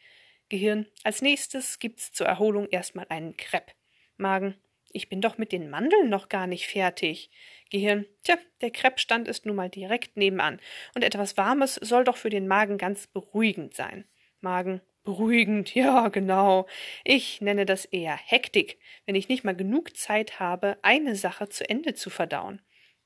Gehirn, 0.49 0.87
als 1.05 1.21
nächstes 1.21 1.79
gibt's 1.79 2.11
zur 2.11 2.27
Erholung 2.27 2.69
erstmal 2.69 3.07
einen 3.11 3.37
Crepe. 3.37 3.73
Magen, 4.17 4.57
ich 4.93 5.11
bin 5.11 5.21
doch 5.21 5.37
mit 5.37 5.53
den 5.53 5.69
Mandeln 5.69 6.09
noch 6.09 6.31
gar 6.31 6.47
nicht 6.47 6.67
fertig. 6.67 7.31
Gehirn, 7.71 8.07
tja, 8.23 8.37
der 8.63 8.71
Kreppstand 8.71 9.29
ist 9.29 9.45
nun 9.45 9.57
mal 9.57 9.69
direkt 9.69 10.17
nebenan, 10.17 10.59
und 10.95 11.05
etwas 11.05 11.37
Warmes 11.37 11.75
soll 11.75 12.05
doch 12.05 12.17
für 12.17 12.31
den 12.31 12.49
Magen 12.49 12.79
ganz 12.79 13.07
beruhigend 13.07 13.75
sein. 13.75 14.07
Magen, 14.41 14.81
beruhigend, 15.05 15.75
ja, 15.75 16.09
genau. 16.09 16.67
Ich 17.05 17.41
nenne 17.41 17.67
das 17.67 17.85
eher 17.85 18.17
Hektik, 18.17 18.79
wenn 19.07 19.15
ich 19.15 19.29
nicht 19.29 19.45
mal 19.45 19.57
genug 19.57 19.97
Zeit 19.97 20.41
habe, 20.41 20.79
eine 20.83 21.17
Sache 21.17 21.49
zu 21.49 21.69
Ende 21.69 21.95
zu 21.95 22.11
verdauen. 22.11 22.63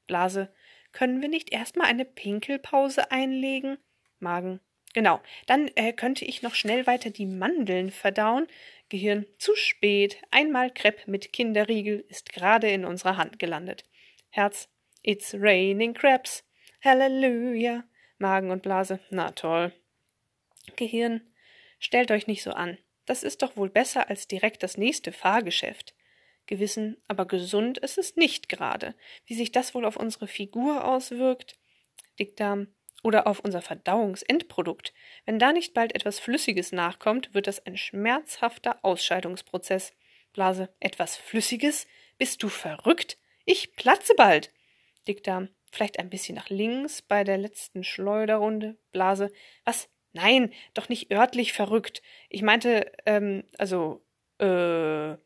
Blase, 0.06 0.52
können 0.92 1.20
wir 1.20 1.28
nicht 1.28 1.52
erstmal 1.52 1.88
eine 1.88 2.04
Pinkelpause 2.04 3.10
einlegen? 3.10 3.78
Magen, 4.18 4.60
genau. 4.94 5.20
Dann 5.46 5.70
äh, 5.74 5.92
könnte 5.92 6.24
ich 6.24 6.42
noch 6.42 6.54
schnell 6.54 6.86
weiter 6.86 7.10
die 7.10 7.26
Mandeln 7.26 7.90
verdauen. 7.90 8.46
Gehirn, 8.88 9.26
zu 9.38 9.54
spät. 9.56 10.18
Einmal 10.30 10.72
Crepe 10.72 11.10
mit 11.10 11.32
Kinderriegel 11.32 12.04
ist 12.08 12.32
gerade 12.32 12.70
in 12.70 12.84
unserer 12.84 13.16
Hand 13.16 13.38
gelandet. 13.38 13.84
Herz. 14.30 14.68
It's 15.02 15.34
raining 15.34 15.94
crabs. 15.94 16.44
Halleluja. 16.82 17.84
Magen 18.18 18.50
und 18.50 18.62
Blase. 18.62 19.00
Na 19.10 19.32
toll. 19.32 19.72
Gehirn. 20.76 21.20
Stellt 21.78 22.10
euch 22.10 22.26
nicht 22.26 22.42
so 22.42 22.50
an. 22.50 22.78
Das 23.04 23.22
ist 23.22 23.42
doch 23.42 23.56
wohl 23.56 23.70
besser 23.70 24.08
als 24.08 24.26
direkt 24.26 24.62
das 24.62 24.76
nächste 24.76 25.12
Fahrgeschäft. 25.12 25.94
Gewissen, 26.46 26.96
aber 27.08 27.26
gesund 27.26 27.78
ist 27.78 27.98
es 27.98 28.16
nicht 28.16 28.48
gerade. 28.48 28.94
Wie 29.24 29.34
sich 29.34 29.52
das 29.52 29.74
wohl 29.74 29.84
auf 29.84 29.96
unsere 29.96 30.28
Figur 30.28 30.84
auswirkt? 30.84 31.58
Dickdarm. 32.18 32.68
Oder 33.02 33.26
auf 33.26 33.40
unser 33.40 33.62
Verdauungsendprodukt. 33.62 34.92
Wenn 35.26 35.38
da 35.38 35.52
nicht 35.52 35.74
bald 35.74 35.94
etwas 35.94 36.18
Flüssiges 36.18 36.72
nachkommt, 36.72 37.34
wird 37.34 37.46
das 37.46 37.64
ein 37.64 37.76
schmerzhafter 37.76 38.84
Ausscheidungsprozess. 38.84 39.92
Blase. 40.32 40.74
Etwas 40.80 41.16
Flüssiges? 41.16 41.86
Bist 42.18 42.42
du 42.42 42.48
verrückt? 42.48 43.18
Ich 43.44 43.76
platze 43.76 44.14
bald. 44.16 44.50
Dickdarm, 45.06 45.50
vielleicht 45.70 45.98
ein 45.98 46.10
bisschen 46.10 46.34
nach 46.34 46.48
links 46.48 47.02
bei 47.02 47.22
der 47.22 47.38
letzten 47.38 47.84
Schleuderrunde. 47.84 48.76
Blase, 48.90 49.30
was? 49.64 49.88
Nein, 50.16 50.52
doch 50.74 50.88
nicht 50.88 51.12
örtlich 51.12 51.52
verrückt. 51.52 52.02
Ich 52.30 52.42
meinte, 52.42 52.90
ähm, 53.04 53.44
also, 53.58 54.02
äh, 54.38 55.16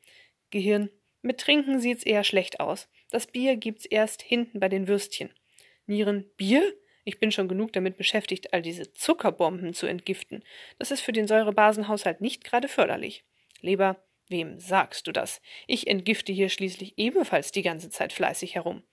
Gehirn. 0.51 0.91
Mit 1.23 1.39
Trinken 1.39 1.81
sieht's 1.81 2.03
eher 2.03 2.25
schlecht 2.25 2.61
aus. 2.61 2.89
Das 3.11 3.27
Bier 3.27 3.57
gibt's 3.57 3.85
erst 3.85 4.23
hinten 4.23 4.59
bei 4.59 4.69
den 4.69 4.89
Würstchen. 4.89 5.31
Nieren, 5.87 6.25
Bier? 6.37 6.63
Ich 7.05 7.19
bin 7.19 7.31
schon 7.31 7.49
genug 7.49 7.73
damit 7.73 7.97
beschäftigt, 7.97 8.53
all 8.53 8.63
diese 8.63 8.93
Zuckerbomben 8.93 9.75
zu 9.75 9.87
entgiften. 9.87 10.43
Das 10.79 10.91
ist 10.91 11.01
für 11.01 11.13
den 11.13 11.27
Säurebasenhaushalt 11.27 12.21
nicht 12.21 12.43
gerade 12.45 12.69
förderlich. 12.69 13.25
Leber, 13.61 14.03
Wem 14.31 14.61
sagst 14.61 15.09
du 15.09 15.13
das? 15.13 15.43
Ich 15.67 15.89
entgifte 15.89 16.33
hier 16.33 16.51
schließlich 16.51 16.95
ebenfalls 16.97 17.51
die 17.51 17.63
ganze 17.63 17.91
Zeit 17.91 18.13
fleißig 18.13 18.55
herum. 18.55 18.85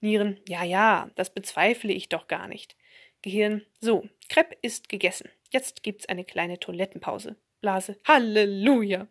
Nieren, 0.00 0.38
ja, 0.46 0.64
ja, 0.64 1.10
das 1.14 1.32
bezweifle 1.32 1.94
ich 1.94 2.10
doch 2.10 2.28
gar 2.28 2.46
nicht. 2.46 2.76
Gehirn, 3.22 3.64
so, 3.80 4.06
Crepe 4.28 4.54
ist 4.60 4.90
gegessen. 4.90 5.30
Jetzt 5.52 5.82
gibt's 5.82 6.06
eine 6.06 6.24
kleine 6.24 6.58
Toilettenpause. 6.58 7.36
Blase, 7.60 7.96
Halleluja. 8.06 9.06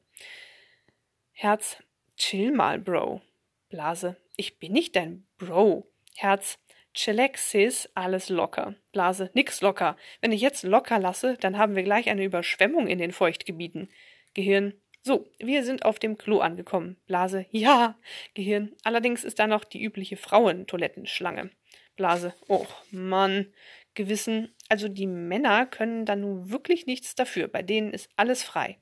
Herz, 1.32 1.78
chill 2.18 2.52
mal, 2.52 2.80
Bro. 2.80 3.22
Blase, 3.70 4.18
ich 4.36 4.60
bin 4.60 4.74
nicht 4.74 4.96
dein 4.96 5.26
Bro. 5.38 5.88
Herz, 6.16 6.60
Chilexis, 6.94 7.90
alles 7.96 8.30
locker. 8.30 8.76
Blase, 8.92 9.32
nix 9.34 9.62
locker. 9.62 9.96
Wenn 10.20 10.34
ich 10.34 10.42
jetzt 10.42 10.64
locker 10.64 11.00
lasse, 11.00 11.38
dann 11.40 11.58
haben 11.58 11.76
wir 11.76 11.84
gleich 11.84 12.10
eine 12.10 12.26
Überschwemmung 12.26 12.88
in 12.88 12.98
den 12.98 13.14
Feuchtgebieten. 13.14 13.90
Gehirn, 14.34 14.74
so, 15.02 15.26
wir 15.40 15.64
sind 15.64 15.86
auf 15.86 15.98
dem 15.98 16.18
Klo 16.18 16.40
angekommen. 16.40 16.98
Blase, 17.08 17.46
ja. 17.50 17.98
Gehirn, 18.34 18.76
allerdings 18.84 19.24
ist 19.24 19.40
da 19.40 19.48
noch 19.48 19.64
die 19.64 19.82
übliche 19.82 20.18
Frauentoilettenschlange. 20.18 21.50
Blase, 21.96 22.34
och 22.48 22.68
Mann. 22.92 23.54
Gewissen, 23.94 24.56
also 24.70 24.88
die 24.88 25.08
Männer 25.08 25.66
können 25.66 26.06
da 26.06 26.16
nun 26.16 26.50
wirklich 26.50 26.86
nichts 26.86 27.16
dafür, 27.16 27.48
bei 27.48 27.62
denen 27.62 27.94
ist 27.94 28.10
alles 28.16 28.44
frei. 28.44 28.80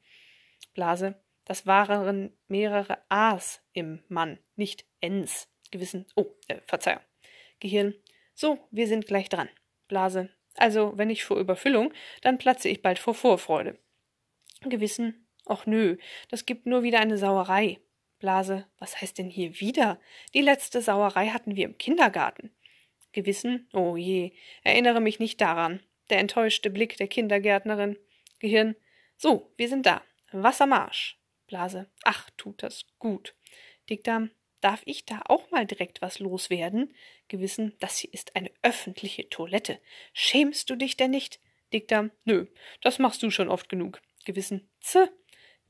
Blase, 0.74 1.22
das 1.46 1.66
waren 1.66 2.38
mehrere 2.48 3.00
A's 3.10 3.62
im 3.74 4.04
Mann, 4.08 4.40
nicht 4.56 4.86
N's. 5.02 5.48
Gewissen, 5.72 6.06
oh, 6.16 6.28
äh, 6.48 6.62
Verzeihung. 6.66 7.02
Gehirn, 7.60 7.94
so, 8.34 8.60
wir 8.72 8.88
sind 8.88 9.06
gleich 9.06 9.30
dran. 9.30 9.50
Blase, 9.88 10.30
also 10.56 10.94
wenn 10.96 11.10
ich 11.10 11.24
vor 11.24 11.38
Überfüllung, 11.38 11.94
dann 12.22 12.38
platze 12.38 12.70
ich 12.70 12.82
bald 12.82 13.00
vor 13.00 13.14
Vorfreude. 13.14 13.78
Gewissen, 14.62 15.28
ach 15.46 15.66
nö, 15.66 15.98
das 16.30 16.46
gibt 16.46 16.66
nur 16.66 16.84
wieder 16.84 17.00
eine 17.00 17.18
Sauerei. 17.18 17.80
Blase, 18.20 18.66
was 18.78 19.02
heißt 19.02 19.18
denn 19.18 19.30
hier 19.30 19.60
wieder? 19.60 20.00
Die 20.34 20.42
letzte 20.42 20.82
Sauerei 20.82 21.28
hatten 21.28 21.56
wir 21.56 21.66
im 21.66 21.78
Kindergarten. 21.78 22.52
Gewissen, 23.12 23.68
oh 23.74 23.96
je, 23.96 24.34
erinnere 24.64 25.02
mich 25.02 25.20
nicht 25.20 25.42
daran. 25.42 25.82
Der 26.10 26.20
enttäuschte 26.20 26.70
Blick 26.70 26.98
der 26.98 27.08
Kindergärtnerin. 27.08 27.98
Gehirn, 28.40 28.76
so, 29.18 29.52
wir 29.58 29.68
sind 29.68 29.86
da. 29.86 30.04
Wassermarsch. 30.32 31.20
Blase, 31.48 31.90
ach, 32.04 32.30
tut 32.38 32.62
das 32.64 32.86
gut. 33.00 33.36
Dickdarm, 33.90 34.30
darf 34.62 34.82
ich 34.86 35.06
da 35.06 35.22
auch 35.26 35.50
mal 35.52 35.66
direkt 35.66 36.02
was 36.02 36.20
loswerden? 36.20 36.94
Gewissen, 37.28 37.76
das 37.80 37.98
hier 37.98 38.14
ist 38.14 38.36
eine 38.36 38.52
öffentliche 38.62 39.30
Toilette. 39.30 39.82
Schämst 40.14 40.70
du 40.70 40.76
dich 40.76 40.96
denn 40.96 41.12
nicht? 41.12 41.40
Dickdarm, 41.74 42.12
nö, 42.24 42.48
das 42.82 43.00
machst 43.00 43.24
du 43.24 43.32
schon 43.32 43.50
oft 43.50 43.70
genug. 43.70 44.02
Gewissen, 44.26 44.70
z. 44.80 45.12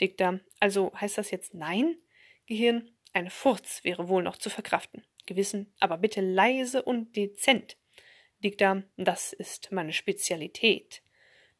Dickdarm, 0.01 0.41
also 0.59 0.91
heißt 0.99 1.17
das 1.17 1.31
jetzt 1.31 1.53
nein? 1.53 1.97
Gehirn, 2.45 2.89
eine 3.13 3.29
Furz 3.29 3.83
wäre 3.83 4.07
wohl 4.07 4.23
noch 4.23 4.37
zu 4.37 4.49
verkraften. 4.49 5.03
Gewissen, 5.29 5.71
aber 5.79 5.99
bitte 5.99 6.21
leise 6.21 6.81
und 6.81 7.15
dezent. 7.15 7.77
Dickdarm, 8.43 8.85
das 8.97 9.31
ist 9.31 9.71
meine 9.71 9.93
Spezialität. 9.93 11.03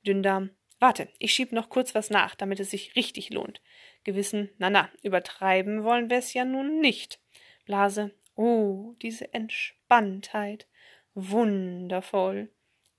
Dünndarm, 0.07 0.49
warte, 0.79 1.07
ich 1.19 1.33
schieb 1.33 1.51
noch 1.51 1.69
kurz 1.69 1.93
was 1.93 2.09
nach, 2.09 2.33
damit 2.33 2.59
es 2.59 2.71
sich 2.71 2.95
richtig 2.95 3.29
lohnt. 3.29 3.61
Gewissen, 4.03 4.49
na 4.57 4.71
na, 4.71 4.89
übertreiben 5.03 5.83
wollen 5.83 6.09
wir 6.09 6.17
es 6.17 6.33
ja 6.33 6.45
nun 6.45 6.81
nicht. 6.81 7.19
Blase, 7.65 8.11
oh, 8.35 8.95
diese 9.03 9.35
Entspanntheit. 9.35 10.67
Wundervoll. 11.13 12.49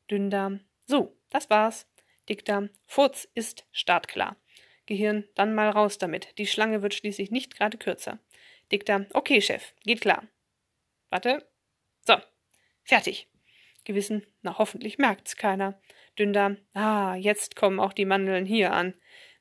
Dünndarm, 0.09 0.61
so, 0.87 1.17
das 1.31 1.51
war's. 1.51 1.89
Dickdarm, 2.29 2.71
Furz 2.87 3.27
ist 3.35 3.67
startklar. 3.73 4.37
Gehirn, 4.87 5.25
dann 5.35 5.53
mal 5.53 5.71
raus 5.71 5.99
damit. 5.99 6.39
Die 6.39 6.47
Schlange 6.47 6.83
wird 6.83 6.95
schließlich 6.95 7.33
nicht 7.33 7.57
gerade 7.57 7.77
kürzer. 7.77 8.21
Dickdarm, 8.71 9.07
okay, 9.15 9.41
Chef, 9.41 9.75
geht 9.85 10.01
klar. 10.01 10.29
Warte. 11.11 11.47
So. 12.07 12.17
Fertig. 12.85 13.29
Gewissen, 13.85 14.27
na 14.43 14.59
hoffentlich 14.59 14.99
merkt's 14.99 15.37
keiner. 15.37 15.81
Dünndarm, 16.19 16.59
ah, 16.75 17.15
jetzt 17.17 17.57
kommen 17.57 17.81
auch 17.81 17.93
die 17.93 18.05
Mandeln 18.05 18.47
hier 18.47 18.73
an. 18.73 18.95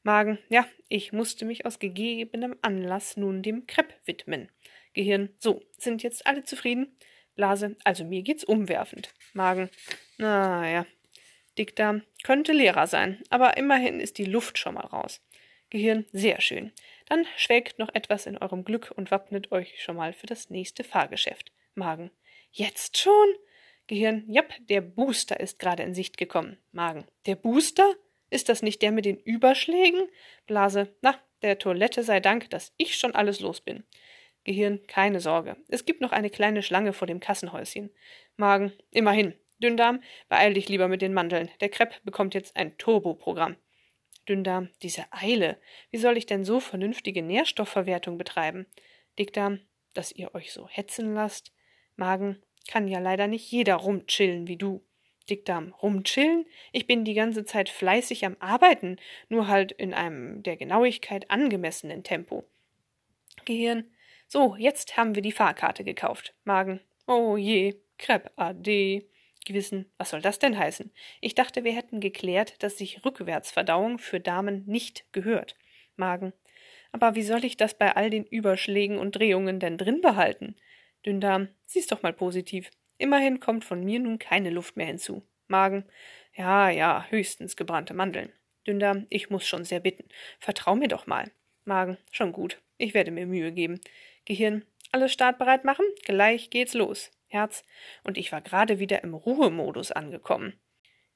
Magen, 0.03 0.39
ja, 0.49 0.65
ich 0.87 1.11
musste 1.11 1.45
mich 1.45 1.65
aus 1.65 1.79
gegebenem 1.79 2.57
Anlass 2.61 3.17
nun 3.17 3.43
dem 3.43 3.67
Krepp 3.67 3.93
widmen. 4.05 4.49
Gehirn, 4.93 5.29
so, 5.37 5.61
sind 5.77 6.03
jetzt 6.03 6.25
alle 6.25 6.43
zufrieden? 6.43 6.97
Blase, 7.35 7.75
also 7.83 8.05
mir 8.05 8.21
geht's 8.23 8.43
umwerfend. 8.43 9.13
Magen, 9.33 9.69
naja. 10.17 10.85
Dickdarm, 11.57 12.03
könnte 12.23 12.53
leerer 12.53 12.87
sein, 12.87 13.21
aber 13.29 13.57
immerhin 13.57 13.99
ist 13.99 14.17
die 14.17 14.25
Luft 14.25 14.57
schon 14.57 14.75
mal 14.75 14.85
raus. 14.85 15.21
Gehirn, 15.69 16.05
sehr 16.11 16.41
schön. 16.41 16.71
Dann 17.07 17.25
schwelgt 17.35 17.77
noch 17.77 17.93
etwas 17.93 18.25
in 18.25 18.37
eurem 18.37 18.63
Glück 18.63 18.91
und 18.95 19.11
wappnet 19.11 19.51
euch 19.51 19.83
schon 19.83 19.97
mal 19.97 20.13
für 20.13 20.27
das 20.27 20.49
nächste 20.49 20.83
Fahrgeschäft. 20.83 21.51
Magen. 21.79 22.11
Jetzt 22.51 22.97
schon? 22.97 23.27
Gehirn. 23.87 24.23
Jap, 24.27 24.53
der 24.59 24.81
Booster 24.81 25.39
ist 25.39 25.57
gerade 25.57 25.81
in 25.81 25.95
Sicht 25.95 26.17
gekommen. 26.17 26.57
Magen. 26.71 27.05
Der 27.25 27.35
Booster? 27.35 27.95
Ist 28.29 28.49
das 28.49 28.61
nicht 28.61 28.83
der 28.83 28.91
mit 28.91 29.05
den 29.05 29.17
Überschlägen? 29.17 30.07
Blase. 30.45 30.95
Na, 31.01 31.15
der 31.41 31.57
Toilette 31.57 32.03
sei 32.03 32.19
Dank, 32.19 32.51
dass 32.51 32.73
ich 32.77 32.95
schon 32.95 33.15
alles 33.15 33.39
los 33.39 33.61
bin. 33.61 33.83
Gehirn. 34.43 34.85
Keine 34.85 35.19
Sorge. 35.19 35.57
Es 35.67 35.85
gibt 35.85 36.01
noch 36.01 36.11
eine 36.11 36.29
kleine 36.29 36.61
Schlange 36.61 36.93
vor 36.93 37.07
dem 37.07 37.19
Kassenhäuschen. 37.19 37.89
Magen. 38.37 38.71
Immerhin. 38.91 39.33
Dünndarm, 39.61 40.01
beeil 40.29 40.53
dich 40.53 40.69
lieber 40.69 40.87
mit 40.87 41.01
den 41.01 41.13
Mandeln. 41.13 41.49
Der 41.59 41.69
Krepp 41.69 42.01
bekommt 42.03 42.33
jetzt 42.33 42.55
ein 42.55 42.77
Turboprogramm. 42.77 43.57
Dünndarm, 44.27 44.69
diese 44.81 45.05
Eile. 45.11 45.59
Wie 45.91 45.97
soll 45.97 46.17
ich 46.17 46.25
denn 46.25 46.45
so 46.45 46.59
vernünftige 46.59 47.21
Nährstoffverwertung 47.21 48.17
betreiben? 48.17 48.67
Dickdarm, 49.17 49.59
dass 49.93 50.11
ihr 50.13 50.33
euch 50.33 50.53
so 50.53 50.67
hetzen 50.69 51.13
lasst. 51.13 51.51
Magen, 51.99 52.41
kann 52.67 52.87
ja 52.87 52.99
leider 52.99 53.27
nicht 53.27 53.51
jeder 53.51 53.75
rumchillen 53.75 54.47
wie 54.47 54.57
du. 54.57 54.81
Dickdarm, 55.29 55.75
rumchillen? 55.81 56.45
Ich 56.71 56.87
bin 56.87 57.05
die 57.05 57.13
ganze 57.13 57.45
Zeit 57.45 57.69
fleißig 57.69 58.25
am 58.25 58.35
Arbeiten, 58.39 58.97
nur 59.27 59.47
halt 59.47 59.71
in 59.71 59.93
einem 59.93 60.41
der 60.41 60.57
Genauigkeit 60.57 61.29
angemessenen 61.29 62.03
Tempo. 62.03 62.45
Gehirn, 63.45 63.85
so, 64.27 64.55
jetzt 64.57 64.97
haben 64.97 65.13
wir 65.13 65.21
die 65.21 65.31
Fahrkarte 65.31 65.83
gekauft. 65.83 66.33
Magen, 66.45 66.79
oh 67.05 67.37
je, 67.37 67.75
Crepe 67.97 68.31
AD. 68.37 69.05
Gewissen, 69.45 69.91
was 69.97 70.11
soll 70.11 70.21
das 70.21 70.39
denn 70.39 70.57
heißen? 70.57 70.91
Ich 71.21 71.35
dachte, 71.35 71.63
wir 71.63 71.73
hätten 71.73 71.99
geklärt, 71.99 72.61
dass 72.63 72.77
sich 72.77 73.03
Rückwärtsverdauung 73.03 73.97
für 73.99 74.19
Damen 74.19 74.63
nicht 74.67 75.05
gehört. 75.11 75.55
Magen, 75.95 76.33
aber 76.91 77.15
wie 77.15 77.23
soll 77.23 77.43
ich 77.45 77.57
das 77.57 77.73
bei 77.73 77.95
all 77.95 78.09
den 78.09 78.25
Überschlägen 78.25 78.97
und 78.97 79.15
Drehungen 79.15 79.59
denn 79.59 79.77
drin 79.77 80.01
behalten? 80.01 80.55
Dünndarm, 81.05 81.49
sieh's 81.65 81.87
doch 81.87 82.01
mal 82.01 82.13
positiv. 82.13 82.69
Immerhin 82.97 83.39
kommt 83.39 83.63
von 83.63 83.83
mir 83.83 83.99
nun 83.99 84.19
keine 84.19 84.49
Luft 84.49 84.75
mehr 84.77 84.87
hinzu. 84.87 85.23
Magen, 85.47 85.85
ja, 86.35 86.69
ja, 86.69 87.05
höchstens 87.09 87.55
gebrannte 87.55 87.93
Mandeln. 87.93 88.31
Dünndarm, 88.67 89.07
ich 89.09 89.29
muss 89.29 89.47
schon 89.47 89.63
sehr 89.63 89.79
bitten. 89.79 90.07
Vertrau 90.39 90.75
mir 90.75 90.87
doch 90.87 91.07
mal. 91.07 91.31
Magen, 91.65 91.97
schon 92.11 92.31
gut. 92.33 92.61
Ich 92.77 92.93
werde 92.93 93.11
mir 93.11 93.25
Mühe 93.25 93.51
geben. 93.51 93.79
Gehirn, 94.25 94.65
alles 94.91 95.13
startbereit 95.13 95.65
machen? 95.65 95.85
Gleich 96.03 96.49
geht's 96.49 96.73
los. 96.73 97.11
Herz, 97.27 97.63
und 98.03 98.17
ich 98.17 98.31
war 98.31 98.41
gerade 98.41 98.79
wieder 98.79 99.03
im 99.03 99.13
Ruhemodus 99.13 99.91
angekommen. 99.91 100.59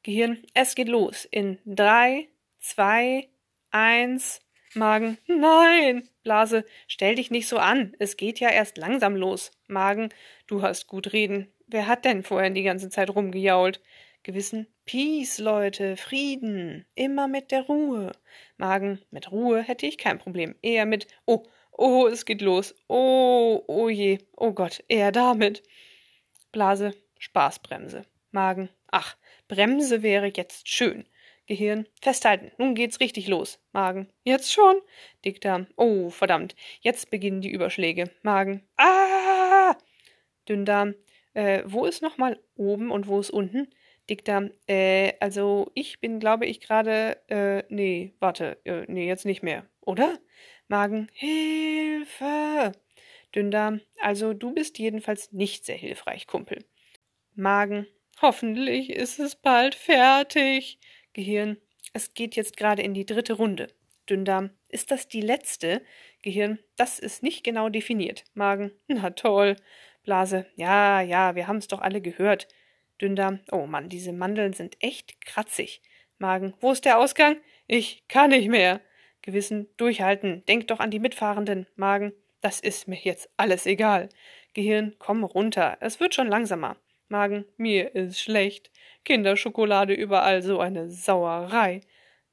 Gehirn, 0.04 0.44
es 0.54 0.76
geht 0.76 0.88
los. 0.88 1.26
In 1.26 1.60
drei, 1.66 2.30
zwei, 2.60 3.30
eins. 3.72 4.42
Magen, 4.76 5.18
nein. 5.28 6.10
Blase, 6.24 6.66
stell 6.88 7.16
dich 7.16 7.32
nicht 7.32 7.48
so 7.48 7.58
an. 7.58 7.96
Es 8.00 8.18
geht 8.18 8.40
ja 8.40 8.50
erst 8.50 8.78
langsam 8.78 9.16
los. 9.16 9.52
Magen, 9.68 10.10
du 10.48 10.62
hast 10.62 10.88
gut 10.88 11.14
reden. 11.14 11.52
Wer 11.68 11.88
hat 11.88 12.06
denn 12.06 12.24
vorher 12.24 12.50
die 12.50 12.64
ganze 12.64 12.90
Zeit 12.90 13.10
rumgejault? 13.10 13.82
Gewissen, 14.24 14.68
Peace, 14.86 15.38
Leute, 15.38 15.98
Frieden. 15.98 16.86
Immer 16.96 17.28
mit 17.28 17.52
der 17.52 17.64
Ruhe. 17.64 18.14
Magen, 18.58 19.00
mit 19.12 19.32
Ruhe 19.32 19.62
hätte 19.62 19.86
ich 19.86 19.98
kein 19.98 20.18
Problem. 20.18 20.56
Eher 20.62 20.86
mit, 20.86 21.08
oh, 21.26 21.44
oh, 21.72 22.08
es 22.08 22.26
geht 22.26 22.42
los. 22.42 22.74
Oh, 22.88 23.64
oh 23.68 23.90
je, 23.90 24.20
oh 24.38 24.54
Gott, 24.54 24.84
eher 24.88 25.12
damit. 25.12 25.62
Blase, 26.54 26.94
Spaßbremse. 27.20 28.06
Magen, 28.32 28.70
ach, 28.88 29.18
Bremse 29.50 30.04
wäre 30.04 30.32
jetzt 30.34 30.70
schön. 30.70 31.06
Gehirn, 31.46 31.88
festhalten, 32.02 32.52
nun 32.58 32.74
geht's 32.74 33.00
richtig 33.02 33.28
los. 33.28 33.60
Magen, 33.74 34.10
jetzt 34.24 34.54
schon? 34.54 34.76
Dickdarm, 35.26 35.68
oh, 35.76 36.10
verdammt, 36.10 36.56
jetzt 36.82 37.12
beginnen 37.12 37.42
die 37.42 37.52
Überschläge. 37.52 38.12
Magen, 38.22 38.64
ah! 38.78 39.76
Dünndarm, 40.48 40.96
äh, 41.34 41.64
wo 41.66 41.86
ist 41.86 42.02
nochmal 42.02 42.40
oben 42.56 42.92
und 42.92 43.08
wo 43.08 43.20
ist 43.20 43.30
unten? 43.30 43.68
Dickdarm, 44.10 44.52
äh, 44.68 45.14
also 45.20 45.72
ich 45.74 46.00
bin, 46.00 46.20
glaube 46.20 46.46
ich, 46.46 46.62
gerade, 46.62 47.18
äh, 47.30 47.64
nee, 47.70 48.14
warte, 48.20 48.58
äh, 48.66 48.86
nee, 48.88 49.08
jetzt 49.08 49.26
nicht 49.26 49.44
mehr, 49.44 49.66
oder? 49.82 50.20
Magen, 50.68 51.10
Hilfe! 51.14 52.72
Dünndarm, 53.36 53.82
also 54.00 54.34
du 54.34 54.54
bist 54.54 54.80
jedenfalls 54.80 55.32
nicht 55.32 55.66
sehr 55.66 55.78
hilfreich, 55.78 56.28
Kumpel. 56.28 56.64
Magen, 57.36 57.88
hoffentlich 58.22 58.92
ist 58.92 59.20
es 59.20 59.36
bald 59.36 59.76
fertig. 59.76 60.80
Gehirn, 61.14 61.58
es 61.94 62.14
geht 62.14 62.36
jetzt 62.36 62.58
gerade 62.58 62.82
in 62.82 62.94
die 62.94 63.06
dritte 63.06 63.34
Runde. 63.34 63.68
Dünndarm, 64.10 64.50
ist 64.68 64.92
das 64.92 65.08
die 65.08 65.22
letzte? 65.22 65.82
Gehirn, 66.22 66.60
das 66.76 67.00
ist 67.00 67.24
nicht 67.24 67.44
genau 67.44 67.70
definiert. 67.70 68.26
Magen, 68.34 68.72
na 68.88 69.12
toll. 69.12 69.56
Blase, 70.04 70.46
ja, 70.56 71.02
ja, 71.02 71.36
wir 71.36 71.48
haben's 71.48 71.68
doch 71.68 71.80
alle 71.80 72.02
gehört. 72.02 72.48
Dünndarm, 73.02 73.40
oh 73.52 73.66
Mann, 73.66 73.90
diese 73.90 74.12
Mandeln 74.12 74.54
sind 74.54 74.76
echt 74.82 75.22
kratzig. 75.22 75.82
Magen, 76.18 76.54
wo 76.60 76.72
ist 76.72 76.86
der 76.86 77.00
Ausgang? 77.00 77.38
Ich 77.68 78.08
kann 78.08 78.30
nicht 78.32 78.50
mehr. 78.50 78.82
Gewissen, 79.22 79.70
durchhalten. 79.78 80.44
Denk 80.46 80.68
doch 80.68 80.80
an 80.80 80.92
die 80.92 81.00
Mitfahrenden. 81.00 81.68
Magen, 81.76 82.14
das 82.42 82.60
ist 82.60 82.88
mir 82.88 83.00
jetzt 83.00 83.30
alles 83.38 83.66
egal. 83.66 84.10
Gehirn, 84.54 84.96
komm 85.00 85.24
runter. 85.24 85.78
Es 85.80 86.00
wird 86.00 86.14
schon 86.14 86.28
langsamer. 86.28 86.78
Magen, 87.08 87.46
mir 87.58 87.96
ist 87.96 88.20
schlecht. 88.20 88.72
Kinderschokolade 89.06 89.94
überall, 89.94 90.42
so 90.42 90.60
eine 90.60 90.90
Sauerei. 90.90 91.82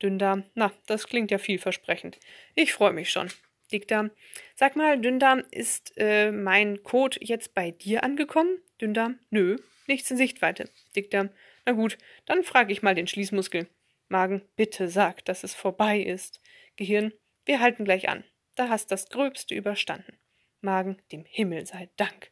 Dünndarm, 0.02 0.44
na, 0.54 0.72
das 0.86 1.06
klingt 1.06 1.30
ja 1.30 1.38
vielversprechend. 1.38 2.18
Ich 2.54 2.72
freue 2.72 2.92
mich 2.92 3.10
schon. 3.10 3.28
Dickdarm, 3.70 4.10
sag 4.54 4.76
mal, 4.76 5.00
Dünndarm, 5.00 5.42
ist 5.50 5.92
äh, 5.96 6.32
mein 6.32 6.82
Code 6.82 7.18
jetzt 7.20 7.54
bei 7.54 7.70
dir 7.70 8.02
angekommen? 8.02 8.58
Dünndarm, 8.80 9.18
nö, 9.30 9.58
nichts 9.86 10.10
in 10.10 10.16
Sichtweite. 10.16 10.68
Dickdarm, 10.96 11.30
na 11.66 11.72
gut, 11.72 11.98
dann 12.26 12.42
frage 12.42 12.72
ich 12.72 12.82
mal 12.82 12.94
den 12.94 13.06
Schließmuskel. 13.06 13.68
Magen, 14.08 14.42
bitte 14.56 14.88
sag, 14.88 15.24
dass 15.24 15.44
es 15.44 15.54
vorbei 15.54 16.00
ist. 16.00 16.40
Gehirn, 16.76 17.12
wir 17.44 17.60
halten 17.60 17.84
gleich 17.84 18.08
an. 18.08 18.24
Da 18.56 18.68
hast 18.68 18.90
das 18.90 19.08
Gröbste 19.08 19.54
überstanden. 19.54 20.18
Magen, 20.60 21.00
dem 21.12 21.24
Himmel 21.24 21.66
sei 21.66 21.88
Dank. 21.96 22.30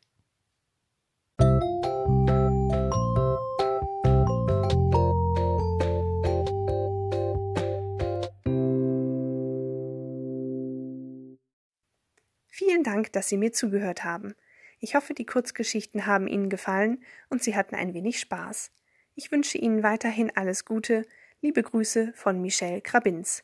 Dank, 12.88 13.12
dass 13.12 13.28
Sie 13.28 13.36
mir 13.36 13.52
zugehört 13.52 14.02
haben. 14.02 14.34
Ich 14.80 14.94
hoffe, 14.94 15.12
die 15.12 15.26
Kurzgeschichten 15.26 16.06
haben 16.06 16.26
Ihnen 16.26 16.48
gefallen 16.48 17.04
und 17.28 17.42
Sie 17.42 17.54
hatten 17.54 17.74
ein 17.74 17.92
wenig 17.92 18.18
Spaß. 18.18 18.70
Ich 19.14 19.30
wünsche 19.30 19.58
Ihnen 19.58 19.82
weiterhin 19.82 20.34
alles 20.34 20.64
Gute. 20.64 21.04
Liebe 21.42 21.62
Grüße 21.62 22.14
von 22.14 22.40
Michelle 22.40 22.80
Krabins. 22.80 23.42